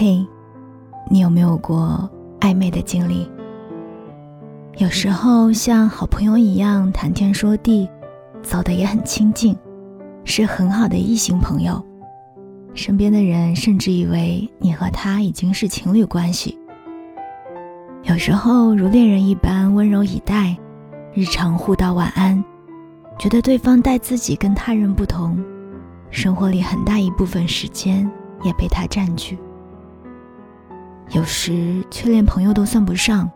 [0.00, 0.24] 嘿，
[1.10, 2.08] 你有没有过
[2.38, 3.28] 暧昧的经历？
[4.76, 7.90] 有时候像好朋友一样谈天说地，
[8.40, 9.56] 走得也很亲近，
[10.22, 11.84] 是很好的异性朋友。
[12.74, 16.56] 身边的人甚至以为你和他已经是情侣关系。
[18.04, 20.56] 有时候如恋人一般温柔以待，
[21.12, 22.44] 日常互道晚安，
[23.18, 25.44] 觉得对方待自己跟他人不同，
[26.08, 28.08] 生活里很大一部分时间
[28.44, 29.36] 也被他占据。
[31.10, 33.30] 有时却连朋友都算不上，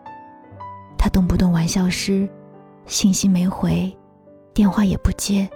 [0.99, 2.29] 他动不动玩消失，
[2.85, 3.91] 信息没回，
[4.53, 5.49] 电话也不接，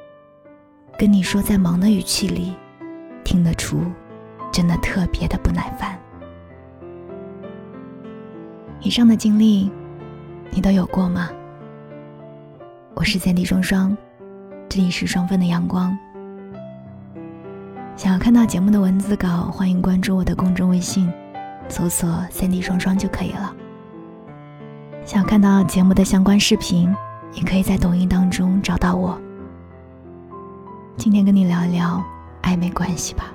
[0.99, 2.55] 跟你说在忙的语气里，
[3.23, 3.83] 听得出，
[4.51, 5.99] 真的特别的不耐烦。
[8.81, 9.71] 以上的经历，
[10.51, 11.29] 你都有过吗？
[12.95, 13.95] 我是三 D 双双，
[14.71, 15.97] 这里是双份的阳光。
[17.95, 21.13] 想要看到节目的文字稿，欢迎关注我的公众微信。
[21.69, 23.55] 搜索“三 D 双双”就可以了。
[25.05, 26.93] 想看到节目的相关视频，
[27.33, 29.21] 也可以在抖音当中找到我。
[30.97, 32.03] 今天跟你聊一聊
[32.43, 33.33] 暧昧关系吧。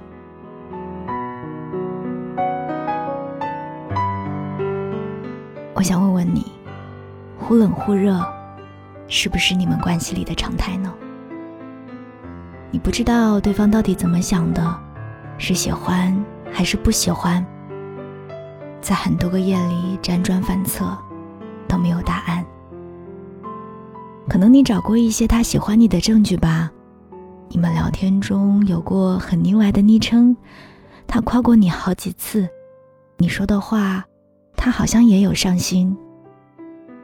[5.73, 6.51] 我想问问你，
[7.37, 8.19] 忽冷忽热，
[9.07, 10.93] 是不是你们关系里的常态呢？
[12.69, 14.79] 你不知道对方到底怎么想的，
[15.37, 16.13] 是喜欢
[16.51, 17.45] 还是不喜欢？
[18.81, 20.97] 在很多个夜里辗转反侧，
[21.67, 22.43] 都没有答案。
[24.27, 26.71] 可能你找过一些他喜欢你的证据吧？
[27.49, 30.35] 你们聊天中有过很腻歪的昵称，
[31.05, 32.47] 他夸过你好几次，
[33.17, 34.03] 你说的话，
[34.55, 35.95] 他好像也有上心。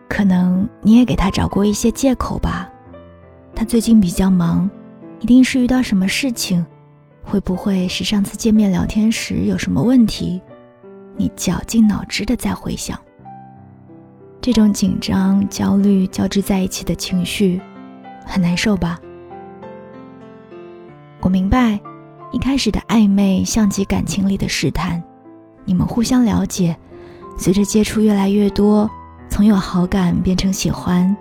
[0.08, 2.70] 可能你也给他找过一些借口吧？
[3.53, 4.70] 他最近比较忙，
[5.20, 6.66] 一定是遇到什么事情，
[7.23, 10.42] 会不会是上次见面聊天时有什么问题？
[11.18, 12.98] 你绞尽脑汁的在回想，
[14.39, 17.60] 这种紧张、焦虑交织在一起的情绪，
[18.26, 19.00] 很难受吧？
[21.22, 21.80] 我明白，
[22.32, 25.04] 一开始的暧昧像极感情里的试探，
[25.66, 26.77] 你们互相了解，
[27.38, 28.89] 随着接触越来越多，
[29.27, 31.17] 从有好感变成喜欢，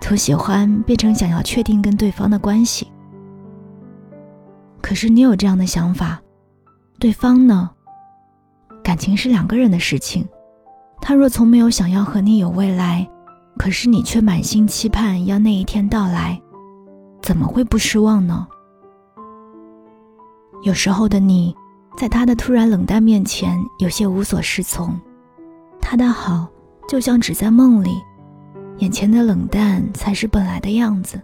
[0.00, 2.86] 从喜欢变成想要确定跟对方的关系。
[4.80, 6.22] 可是你有这样的想法，
[6.98, 7.70] 对方呢？
[8.90, 10.28] 感情是两个人的事情，
[11.00, 13.08] 他若从没有想要和你有未来，
[13.56, 16.36] 可是你却满心期盼要那一天到来，
[17.22, 18.48] 怎么会不失望呢？
[20.64, 21.54] 有时候的你，
[21.96, 24.98] 在他的突然冷淡面前有些无所适从，
[25.80, 26.48] 他的好
[26.88, 27.92] 就像只在梦里，
[28.78, 31.22] 眼前的冷淡才是本来的样子。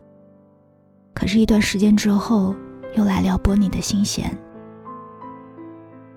[1.13, 2.55] 可是，一段时间之后，
[2.95, 4.31] 又来撩拨你的心弦。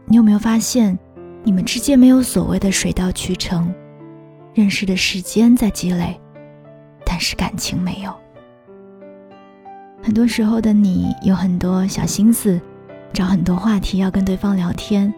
[0.06, 0.96] 你有没有发现？
[1.44, 3.73] 你们之间没有所谓的水到渠成，
[4.53, 6.19] 认识的时间在积累，
[7.05, 8.13] 但是感情没有。
[10.01, 12.59] 很多时候的你有很多小心思，
[13.13, 15.13] 找很多话题要跟对方聊天，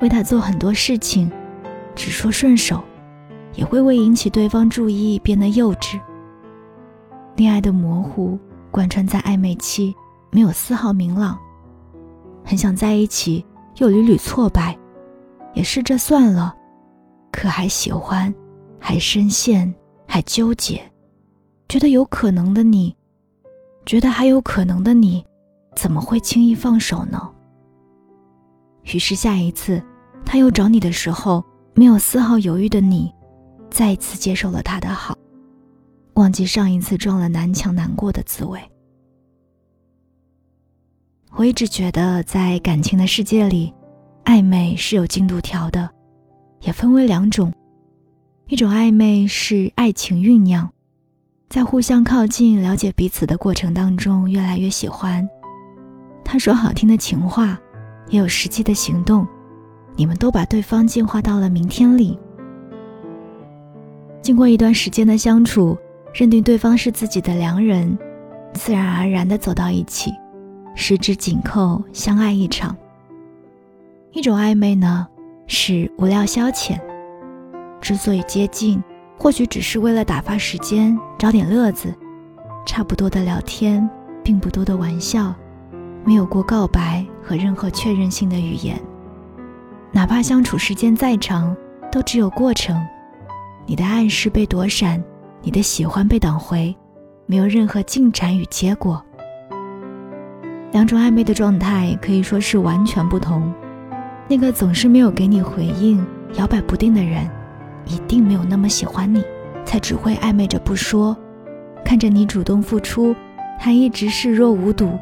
[0.00, 1.30] 为他做很多事情，
[1.94, 2.82] 只说顺手，
[3.54, 6.00] 也会为引起对方注意变得幼稚。
[7.34, 8.38] 恋爱的模糊
[8.70, 9.94] 贯穿在暧昧期，
[10.30, 11.38] 没有丝毫明朗，
[12.44, 13.44] 很想在一起，
[13.78, 14.76] 又屡屡挫败。
[15.56, 16.54] 也试着算了，
[17.32, 18.32] 可还喜欢，
[18.78, 19.74] 还深陷，
[20.06, 20.80] 还纠结，
[21.66, 22.94] 觉得有可能的你，
[23.86, 25.24] 觉得还有可能的你，
[25.74, 27.18] 怎么会轻易放手呢？
[28.82, 29.82] 于是下一次
[30.26, 31.42] 他又找你的时候，
[31.74, 33.10] 没有丝毫犹豫的你，
[33.70, 35.16] 再一次接受了他的好，
[36.16, 38.60] 忘记上一次撞了南墙难过的滋味。
[41.32, 43.72] 我一直觉得，在感情的世界里。
[44.26, 45.88] 暧昧是有进度条的，
[46.60, 47.52] 也分为两种，
[48.48, 50.68] 一种暧昧是爱情酝酿，
[51.48, 55.26] 在互相靠近、了解彼此的过程当中，越来越喜欢。
[56.24, 57.56] 他说好听的情话，
[58.08, 59.24] 也有实际的行动，
[59.94, 62.18] 你们都把对方进化到了明天里。
[64.20, 65.78] 经过一段时间的相处，
[66.12, 67.96] 认定对方是自己的良人，
[68.54, 70.10] 自然而然的走到一起，
[70.74, 72.76] 十指紧扣，相爱一场。
[74.16, 75.06] 一种暧昧呢，
[75.46, 76.80] 是无聊消遣。
[77.82, 78.82] 之所以接近，
[79.18, 81.94] 或许只是为了打发时间，找点乐子。
[82.64, 83.86] 差不多的聊天，
[84.24, 85.34] 并不多的玩笑，
[86.02, 88.80] 没有过告白和任何确认性的语言。
[89.92, 91.54] 哪怕相处时间再长，
[91.92, 92.74] 都只有过程。
[93.66, 95.04] 你的暗示被躲闪，
[95.42, 96.74] 你的喜欢被挡回，
[97.26, 99.04] 没有任何进展与结果。
[100.72, 103.52] 两种暧昧的状态可以说是完全不同。
[104.28, 107.30] 那个总是没有给你回应、摇摆不定的人，
[107.86, 109.22] 一定没有那么喜欢你，
[109.64, 111.16] 才只会暧昧着不说，
[111.84, 113.14] 看着你主动付出，
[113.58, 114.98] 还一直视若无睹。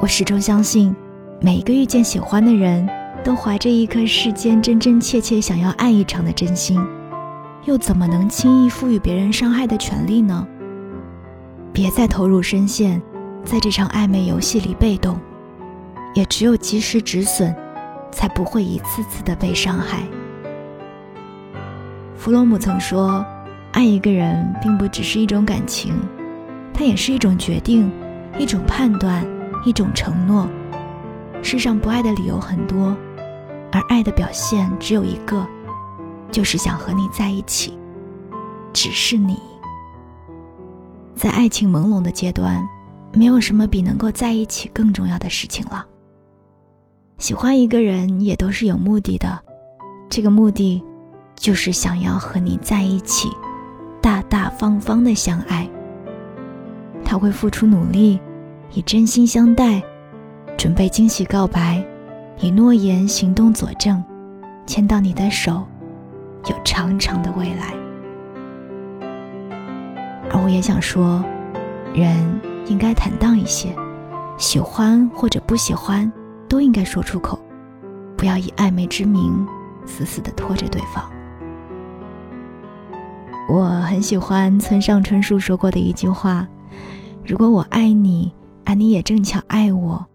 [0.00, 0.94] 我始终相信，
[1.40, 2.88] 每一个遇见喜欢的人，
[3.22, 6.84] 都怀着一颗世间真真切切想要爱一场的真心，
[7.66, 10.44] 又怎么能轻易赋予别人伤害的权利呢？
[11.72, 13.00] 别再投入深陷，
[13.44, 15.16] 在这场暧昧游戏里被动。
[16.14, 17.54] 也只有及时止损，
[18.10, 20.02] 才不会一次次的被伤害。
[22.16, 23.24] 弗洛姆曾说
[23.72, 25.92] ：“爱一个人并不只是一种感情，
[26.72, 27.90] 它也是一种决定，
[28.38, 29.26] 一种判断，
[29.64, 30.48] 一种承诺。
[31.42, 32.96] 世上不爱的理由很多，
[33.70, 35.46] 而爱的表现只有一个，
[36.30, 37.78] 就是想和你在一起，
[38.72, 39.38] 只是你。
[41.14, 42.66] 在爱情朦胧的阶段，
[43.12, 45.84] 没有什么比能够在一起更重要的事情了。”
[47.18, 49.40] 喜欢一个人也都是有目的的，
[50.10, 50.82] 这个目的
[51.36, 53.30] 就是想要和你在一起，
[54.02, 55.68] 大大方方的相爱。
[57.04, 58.18] 他会付出努力，
[58.72, 59.82] 以真心相待，
[60.56, 61.82] 准备惊喜告白，
[62.40, 64.02] 以诺言行动佐证，
[64.66, 65.62] 牵到你的手，
[66.50, 67.74] 有长长的未来。
[70.30, 71.24] 而我也想说，
[71.94, 73.68] 人应该坦荡一些，
[74.36, 76.12] 喜欢或者不喜欢。
[76.54, 77.36] 都应该说出口，
[78.16, 79.44] 不要以暧昧之名
[79.84, 81.04] 死死的拖着对方。
[83.48, 86.46] 我很喜欢村上春树说过的一句话
[87.26, 88.32] ：“如果我爱你，
[88.64, 90.06] 而你也正巧爱我，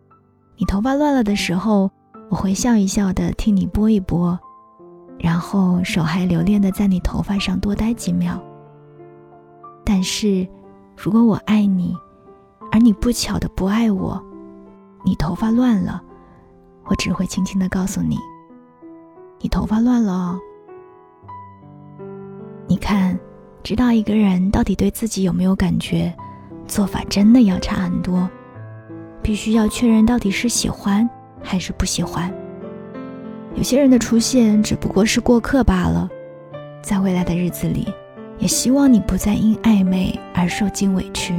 [0.56, 1.92] 你头发乱了的时候，
[2.30, 4.40] 我会笑一笑的替你拨一拨，
[5.18, 8.42] 然后手还留恋的在你头发上多待几秒。
[9.84, 10.48] 但是，
[10.96, 11.94] 如果我爱你，
[12.72, 14.24] 而你不巧的不爱我，
[15.04, 16.02] 你头发乱了。”
[16.90, 18.18] 我只会轻轻的告诉你，
[19.40, 20.40] 你头发乱了哦。
[22.68, 23.18] 你看，
[23.62, 26.12] 知道一个人到底对自己有没有感觉，
[26.68, 28.28] 做法真的要差很多。
[29.22, 31.08] 必须要确认到底是喜欢
[31.44, 32.34] 还是不喜欢。
[33.56, 36.10] 有些人的出现只不过是过客罢了。
[36.82, 37.88] 在未来的日子里，
[38.40, 41.36] 也希望你不再因暧昧而受尽委屈，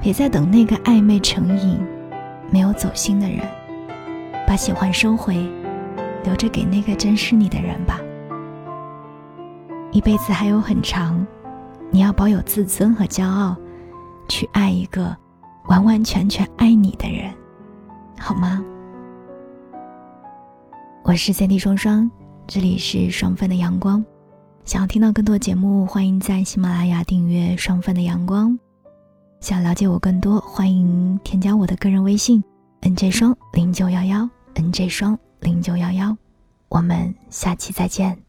[0.00, 1.78] 别再等那个暧昧成瘾、
[2.50, 3.40] 没有走心的人。
[4.46, 5.50] 把喜欢收回，
[6.22, 7.98] 留着给那个珍视你的人吧。
[9.90, 11.26] 一辈子还有很长，
[11.90, 13.56] 你要保有自尊和骄傲，
[14.28, 15.16] 去爱一个
[15.66, 17.32] 完完全全爱你的人，
[18.18, 18.62] 好吗？
[21.04, 22.10] 我是三 D 双双，
[22.46, 24.04] 这里是双份的阳光。
[24.64, 28.58] 想要听到更多节目，欢迎在喜马拉雅订阅双份的阳光。
[29.40, 32.42] 想了解我更多，欢迎添加我的个人微信。
[32.83, 36.17] N J 双零九幺幺，N J 双零九幺幺，
[36.69, 38.23] 我们下期再见。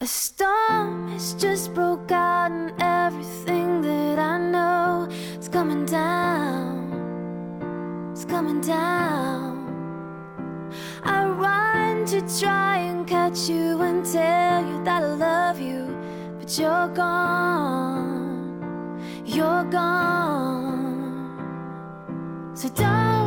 [0.00, 6.90] A storm has just broke out and everything that I know is coming down,
[8.14, 9.58] it's coming down.
[11.04, 15.94] I run to try and catch you and tell you that I love you,
[16.38, 18.62] but you're gone,
[19.26, 20.80] you're gone.
[22.54, 23.23] So don't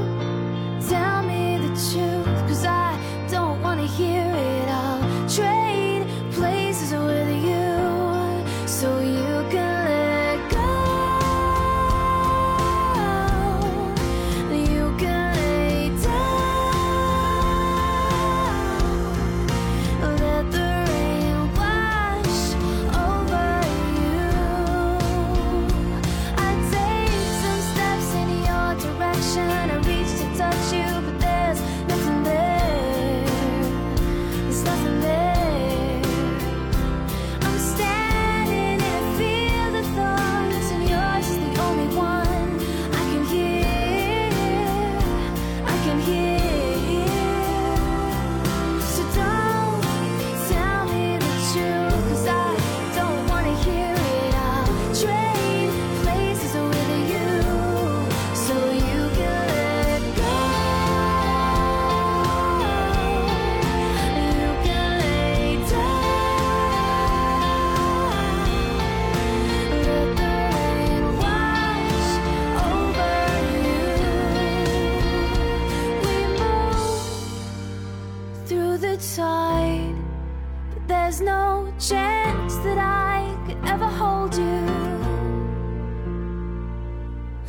[81.38, 84.60] no chance that I could ever hold you.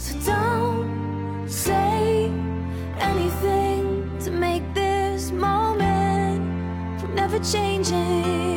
[0.06, 2.32] So don't say
[3.12, 3.84] anything
[4.26, 6.40] to make this moment
[7.00, 8.49] from never changing.